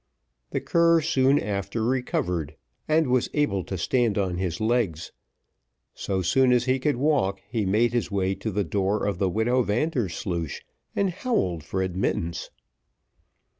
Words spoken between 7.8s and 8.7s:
his way to the